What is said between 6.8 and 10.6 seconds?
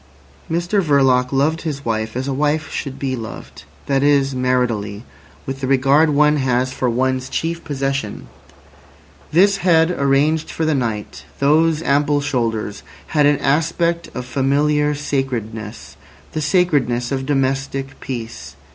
one's chief possession. This head arranged